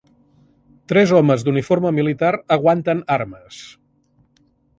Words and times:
Tres 0.93 1.13
homes 1.17 1.45
d'uniforme 1.47 1.91
militar 1.99 2.33
aguanten 2.57 3.05
armes. 3.19 3.61